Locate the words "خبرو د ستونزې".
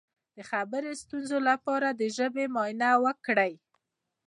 0.49-1.39